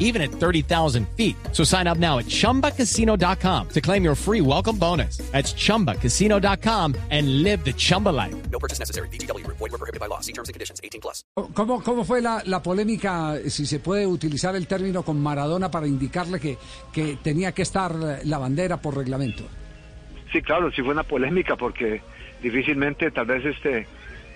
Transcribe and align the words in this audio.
even 0.00 0.20
at 0.20 0.32
30,000 0.32 1.06
feet. 1.16 1.36
So 1.52 1.62
sign 1.62 1.86
up 1.86 1.98
now 1.98 2.18
at 2.18 2.26
chumbacasino.com 2.26 3.68
to 3.68 3.80
claim 3.80 4.02
your 4.02 4.16
free 4.16 4.40
welcome 4.40 4.76
bonus. 4.76 5.18
That's 5.30 5.54
chumbacasino.com 5.54 6.96
and 7.10 7.44
live 7.44 7.64
the 7.64 7.72
Chumba 7.72 8.08
life. 8.08 8.34
No 8.50 8.58
purchase 8.58 8.80
necessary. 8.80 9.08
BGW. 9.10 9.46
Void 9.46 9.60
were 9.60 9.78
prohibited 9.78 10.00
by 10.00 10.06
law. 10.06 10.20
See 10.20 10.32
terms 10.32 10.48
and 10.48 10.54
conditions. 10.54 10.80
18 10.82 11.00
plus. 11.00 11.22
¿Cómo, 11.54 11.82
cómo 11.82 12.04
fue 12.04 12.20
la, 12.20 12.42
la 12.46 12.62
polémica, 12.62 13.38
si 13.48 13.66
se 13.66 13.78
puede 13.78 14.06
utilizar 14.06 14.56
el 14.56 14.66
término 14.66 15.02
con 15.02 15.20
Maradona 15.20 15.70
para 15.70 15.86
indicarle 15.86 16.40
que, 16.40 16.58
que 16.92 17.16
tenía 17.22 17.52
que 17.52 17.62
estar 17.62 17.94
la 18.24 18.38
bandera 18.38 18.80
por 18.80 18.96
reglamento? 18.96 19.44
Sí, 20.32 20.42
claro, 20.42 20.70
sí 20.70 20.82
fue 20.82 20.92
una 20.92 21.02
polémica 21.02 21.56
porque 21.56 22.02
difícilmente 22.42 23.10
tal 23.10 23.26
vez 23.26 23.44
este 23.44 23.86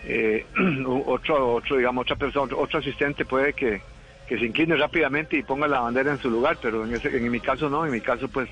eh, 0.06 0.44
otro, 1.06 1.54
otro, 1.54 1.76
digamos, 1.76 2.02
otra 2.02 2.16
persona, 2.16 2.54
otro 2.56 2.78
asistente 2.78 3.24
puede 3.24 3.52
que, 3.52 3.80
que 4.28 4.38
se 4.38 4.46
incline 4.46 4.76
rápidamente 4.76 5.36
y 5.36 5.42
ponga 5.42 5.68
la 5.68 5.80
bandera 5.80 6.12
en 6.12 6.18
su 6.18 6.30
lugar, 6.30 6.58
pero 6.62 6.84
en, 6.84 6.94
ese, 6.94 7.14
en 7.16 7.30
mi 7.30 7.40
caso 7.40 7.68
no, 7.68 7.84
en 7.84 7.92
mi 7.92 8.00
caso 8.00 8.28
pues 8.28 8.48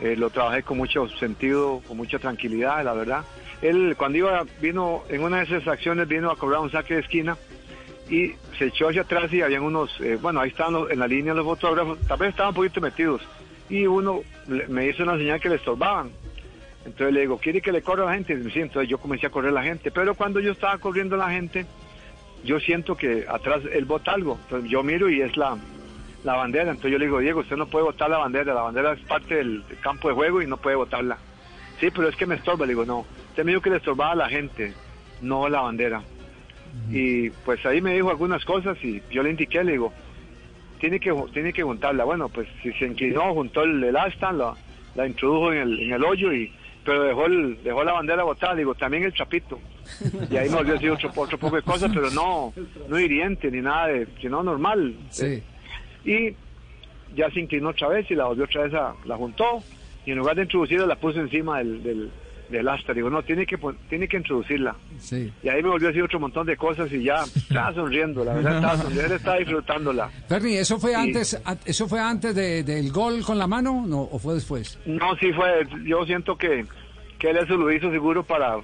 eh, 0.00 0.14
lo 0.16 0.30
trabajé 0.30 0.62
con 0.62 0.76
mucho 0.76 1.08
sentido, 1.08 1.82
con 1.88 1.96
mucha 1.96 2.18
tranquilidad, 2.18 2.84
la 2.84 2.92
verdad. 2.92 3.24
Él 3.62 3.94
cuando 3.96 4.18
iba, 4.18 4.44
vino, 4.60 5.02
en 5.08 5.22
una 5.22 5.38
de 5.38 5.44
esas 5.44 5.66
acciones 5.66 6.06
vino 6.06 6.30
a 6.30 6.36
cobrar 6.36 6.60
un 6.60 6.70
saque 6.70 6.94
de 6.94 7.00
esquina 7.00 7.36
y 8.08 8.32
se 8.58 8.66
echó 8.66 8.88
hacia 8.88 9.02
atrás 9.02 9.32
y 9.32 9.42
habían 9.42 9.62
unos, 9.62 9.90
eh, 10.00 10.16
bueno, 10.20 10.40
ahí 10.40 10.50
estaban 10.50 10.74
los- 10.74 10.90
en 10.90 10.98
la 10.98 11.06
línea 11.08 11.34
los 11.34 11.44
fotógrafos, 11.44 11.98
tal 12.06 12.18
vez 12.18 12.30
estaban 12.30 12.50
un 12.50 12.54
poquito 12.54 12.80
metidos 12.80 13.22
y 13.68 13.86
uno 13.86 14.20
me 14.68 14.86
hizo 14.86 15.02
una 15.02 15.16
señal 15.16 15.40
que 15.40 15.48
le 15.48 15.56
estorbaban. 15.56 16.10
Entonces 16.86 17.12
le 17.12 17.20
digo, 17.20 17.36
¿quiere 17.38 17.60
que 17.60 17.72
le 17.72 17.82
corra 17.82 18.06
la 18.06 18.14
gente? 18.14 18.32
Y 18.32 18.36
me 18.36 18.44
dice, 18.44 18.60
entonces 18.60 18.88
yo 18.88 18.96
comencé 18.98 19.26
a 19.26 19.30
correr 19.30 19.52
la 19.52 19.62
gente, 19.62 19.90
pero 19.90 20.14
cuando 20.14 20.40
yo 20.40 20.52
estaba 20.52 20.78
corriendo 20.78 21.16
la 21.16 21.28
gente, 21.30 21.66
yo 22.44 22.60
siento 22.60 22.96
que 22.96 23.24
atrás 23.28 23.62
él 23.72 23.84
bota 23.84 24.12
algo. 24.12 24.38
Entonces 24.44 24.70
yo 24.70 24.82
miro 24.82 25.10
y 25.10 25.20
es 25.20 25.36
la, 25.36 25.56
la 26.24 26.34
bandera. 26.34 26.70
Entonces 26.70 26.92
yo 26.92 26.98
le 26.98 27.06
digo, 27.06 27.18
Diego, 27.20 27.40
usted 27.40 27.56
no 27.56 27.66
puede 27.66 27.84
botar 27.84 28.10
la 28.10 28.18
bandera. 28.18 28.54
La 28.54 28.62
bandera 28.62 28.92
es 28.92 29.00
parte 29.00 29.36
del 29.36 29.64
campo 29.80 30.08
de 30.08 30.14
juego 30.14 30.42
y 30.42 30.46
no 30.46 30.56
puede 30.56 30.76
botarla. 30.76 31.18
Sí, 31.80 31.90
pero 31.94 32.08
es 32.08 32.16
que 32.16 32.26
me 32.26 32.36
estorba. 32.36 32.66
Le 32.66 32.72
digo, 32.72 32.84
no. 32.84 33.06
Usted 33.30 33.44
me 33.44 33.52
dijo 33.52 33.62
que 33.62 33.70
le 33.70 33.76
estorbaba 33.76 34.12
a 34.12 34.16
la 34.16 34.28
gente, 34.28 34.72
no 35.20 35.48
la 35.48 35.60
bandera. 35.60 36.02
Y 36.90 37.30
pues 37.30 37.64
ahí 37.66 37.80
me 37.80 37.94
dijo 37.94 38.10
algunas 38.10 38.44
cosas 38.44 38.76
y 38.84 39.02
yo 39.10 39.22
le 39.22 39.30
indiqué, 39.30 39.64
le 39.64 39.72
digo, 39.72 39.92
tiene 40.78 41.00
que, 41.00 41.12
tiene 41.32 41.52
que 41.52 41.62
juntarla. 41.62 42.04
Bueno, 42.04 42.28
pues 42.28 42.48
si 42.62 42.72
se 42.72 42.86
inclinó, 42.86 43.34
juntó 43.34 43.62
el, 43.62 43.82
el 43.82 43.96
asta, 43.96 44.32
la, 44.32 44.54
la 44.94 45.06
introdujo 45.06 45.52
en 45.52 45.58
el, 45.58 45.80
en 45.80 45.92
el 45.92 46.04
hoyo 46.04 46.32
y 46.32 46.52
pero 46.84 47.02
dejó 47.02 47.26
el, 47.26 47.62
dejó 47.62 47.84
la 47.84 47.92
bandera 47.92 48.22
botada, 48.22 48.54
digo, 48.54 48.74
también 48.74 49.04
el 49.04 49.12
chapito. 49.12 49.60
Y 50.30 50.36
ahí 50.36 50.48
me 50.48 50.56
volvió 50.56 50.72
a 50.72 50.76
decir 50.76 50.90
otro, 50.90 51.10
otro 51.16 51.38
poco 51.38 51.56
de 51.56 51.62
cosas, 51.62 51.90
pero 51.92 52.10
no, 52.10 52.52
no 52.88 52.98
hiriente 52.98 53.50
ni 53.50 53.60
nada 53.60 53.88
de, 53.88 54.06
sino 54.20 54.42
normal. 54.42 54.94
Sí. 55.10 55.42
Y 56.04 56.34
ya 57.16 57.30
se 57.30 57.40
inclinó 57.40 57.70
otra 57.70 57.88
vez 57.88 58.10
y 58.10 58.14
la 58.14 58.24
volvió 58.26 58.44
otra 58.44 58.62
vez 58.64 58.74
a, 58.74 58.94
la 59.04 59.16
juntó 59.16 59.62
y 60.06 60.12
en 60.12 60.18
lugar 60.18 60.36
de 60.36 60.42
introducirla 60.42 60.86
la 60.86 60.96
puso 60.96 61.20
encima 61.20 61.58
del, 61.58 61.82
del, 61.82 62.10
del 62.50 62.68
asta. 62.68 62.92
Digo, 62.94 63.10
no, 63.10 63.22
tiene 63.22 63.44
que, 63.46 63.58
tiene 63.88 64.06
que 64.08 64.16
introducirla. 64.18 64.74
Sí. 64.98 65.32
Y 65.42 65.48
ahí 65.48 65.62
me 65.62 65.68
volvió 65.70 65.88
a 65.88 65.90
decir 65.90 66.02
otro 66.02 66.20
montón 66.20 66.46
de 66.46 66.56
cosas 66.56 66.90
y 66.92 67.02
ya 67.02 67.24
estaba 67.24 67.74
sonriendo, 67.74 68.24
la 68.24 68.34
verdad 68.34 68.56
estaba 68.56 68.76
sonriendo, 68.78 69.06
él 69.06 69.12
estaba 69.18 69.36
disfrutándola. 69.38 70.08
Ferni, 70.28 70.54
¿eso 70.56 70.78
fue 70.78 70.94
antes 70.94 71.40
a- 71.44 71.56
eso 71.64 71.88
fue 71.88 72.00
antes 72.00 72.34
de- 72.34 72.62
del 72.62 72.90
gol 72.92 73.22
con 73.24 73.38
la 73.38 73.46
mano 73.46 73.84
no, 73.86 74.00
o 74.02 74.18
fue 74.18 74.34
después? 74.34 74.78
No, 74.86 75.14
sí 75.16 75.32
fue, 75.32 75.66
yo 75.84 76.04
siento 76.06 76.36
que, 76.36 76.64
que 77.18 77.30
él 77.30 77.36
eso 77.38 77.56
lo 77.56 77.70
hizo 77.72 77.90
seguro 77.90 78.22
para 78.22 78.56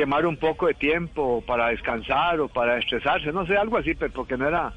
quemar 0.00 0.24
un 0.24 0.38
poco 0.38 0.66
de 0.66 0.72
tiempo, 0.72 1.44
para 1.46 1.68
descansar 1.68 2.40
o 2.40 2.48
para 2.48 2.78
estresarse, 2.78 3.30
no 3.32 3.46
sé, 3.46 3.54
algo 3.58 3.76
así, 3.76 3.94
pero 3.94 4.10
porque 4.10 4.34
no 4.38 4.48
era, 4.48 4.72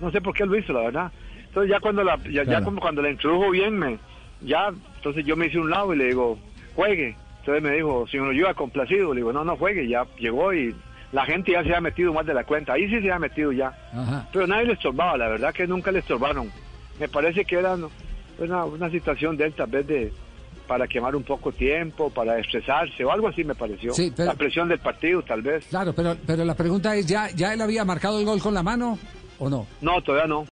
no 0.00 0.10
sé 0.10 0.20
por 0.20 0.34
qué 0.34 0.44
lo 0.44 0.58
hizo, 0.58 0.72
la 0.72 0.80
verdad. 0.80 1.12
Entonces 1.46 1.70
ya 1.70 1.78
cuando 1.78 2.02
la, 2.02 2.18
ya, 2.28 2.42
ya 2.42 2.60
como 2.60 2.80
cuando 2.80 3.00
la 3.00 3.10
introdujo 3.10 3.50
bien, 3.50 3.78
me, 3.78 3.98
ya, 4.40 4.72
entonces 4.96 5.24
yo 5.24 5.36
me 5.36 5.46
hice 5.46 5.60
un 5.60 5.70
lado 5.70 5.94
y 5.94 5.98
le 5.98 6.06
digo, 6.06 6.36
juegue. 6.74 7.16
Entonces 7.38 7.62
me 7.62 7.70
dijo, 7.70 8.04
si 8.08 8.16
yo 8.16 8.32
iba 8.32 8.52
complacido, 8.54 9.14
le 9.14 9.20
digo, 9.20 9.32
no, 9.32 9.44
no 9.44 9.56
juegue, 9.56 9.86
ya 9.86 10.06
llegó 10.18 10.52
y 10.52 10.74
la 11.12 11.24
gente 11.24 11.52
ya 11.52 11.62
se 11.62 11.72
ha 11.72 11.80
metido 11.80 12.12
más 12.12 12.26
de 12.26 12.34
la 12.34 12.42
cuenta, 12.42 12.72
ahí 12.72 12.88
sí 12.88 13.00
se 13.00 13.12
ha 13.12 13.18
metido 13.20 13.52
ya. 13.52 13.68
Ajá. 13.92 14.28
Pero 14.32 14.48
nadie 14.48 14.66
le 14.66 14.72
estorbaba, 14.72 15.16
la 15.16 15.28
verdad 15.28 15.54
que 15.54 15.68
nunca 15.68 15.92
le 15.92 16.00
estorbaron. 16.00 16.50
Me 16.98 17.06
parece 17.08 17.44
que 17.44 17.54
era 17.54 17.76
una, 18.38 18.64
una 18.64 18.90
situación 18.90 19.36
de 19.36 19.44
él 19.44 19.52
tal 19.52 19.70
vez 19.70 19.86
de 19.86 20.12
para 20.66 20.86
quemar 20.88 21.14
un 21.16 21.22
poco 21.22 21.52
tiempo, 21.52 22.10
para 22.10 22.38
estresarse 22.38 23.04
o 23.04 23.10
algo 23.12 23.28
así 23.28 23.44
me 23.44 23.54
pareció. 23.54 23.92
Sí, 23.94 24.12
pero- 24.14 24.28
La 24.30 24.34
presión 24.34 24.68
del 24.68 24.78
partido 24.80 25.22
tal 25.22 25.42
vez. 25.42 25.64
Claro, 25.70 25.92
pero 25.92 26.16
pero 26.26 26.44
la 26.44 26.54
pregunta 26.54 26.94
es 26.96 27.06
ya 27.06 27.30
ya 27.30 27.52
él 27.54 27.60
había 27.60 27.84
marcado 27.84 28.18
el 28.18 28.24
gol 28.24 28.40
con 28.40 28.54
la 28.54 28.62
mano 28.62 28.98
o 29.38 29.48
no? 29.48 29.66
No, 29.80 30.00
todavía 30.02 30.26
no. 30.26 30.46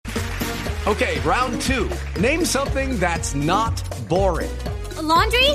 Okay, 0.85 1.19
round 1.23 1.59
two. 1.61 1.87
Name 2.19 2.43
something 2.43 2.99
that's 2.99 3.35
not 3.35 3.73
boring. 4.09 4.49
A 4.97 5.01
laundry? 5.01 5.49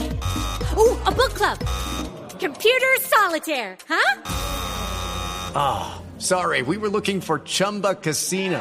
Ooh, 0.77 0.97
a 1.05 1.11
book 1.11 1.35
club. 1.35 1.59
Computer 2.39 3.01
solitaire, 3.01 3.77
huh? 3.89 4.15
Sorry, 6.19 6.63
we 6.63 6.77
were 6.79 6.89
looking 6.89 7.21
for 7.21 7.41
Chumba 7.41 7.95
Casino. 7.97 8.61